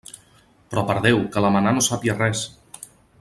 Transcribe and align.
Però, 0.71 0.83
per 0.91 0.95
Déu!, 1.03 1.21
que 1.35 1.45
la 1.47 1.53
mamà 1.57 1.75
no 1.77 1.87
sàpia 1.91 2.17
res. 2.19 2.47